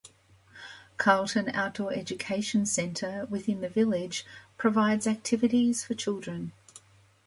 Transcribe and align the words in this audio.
Carlton 0.97 1.49
Outdoor 1.49 1.93
Education 1.93 2.65
Centre 2.65 3.27
within 3.29 3.61
the 3.61 3.69
village 3.69 4.25
provides 4.57 5.05
activities 5.05 5.83
for 5.83 5.93
children. 5.93 6.53